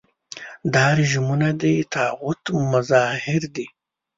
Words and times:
دا 0.73 0.85
رژیمونه 0.97 1.49
د 1.61 1.63
طاغوت 1.93 2.41
مظاهر 2.71 3.41
دي. 3.55 3.67